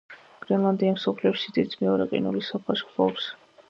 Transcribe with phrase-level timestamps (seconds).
[0.45, 3.35] გრენლანდია მსოფლიოში სიდიდით მეორე ყინულის საფარს ფლობს.